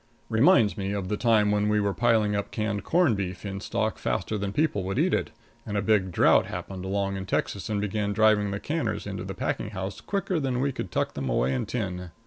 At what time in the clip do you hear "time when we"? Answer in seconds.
1.15-1.79